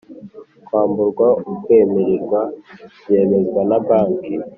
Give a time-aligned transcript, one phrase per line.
[0.65, 2.41] Kwamburwa ukwemererwa
[3.05, 4.33] byemezwa na Banki